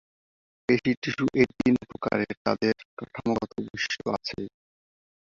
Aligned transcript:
পেশী 0.69 0.91
টিস্যু 1.01 1.25
এই 1.35 1.47
তিন 1.57 1.75
প্রকারের 1.89 2.33
তাদের 2.45 2.75
কাঠামোগত 2.97 3.51
বৈশিষ্ট্য 3.59 4.05
আছে। 4.17 4.39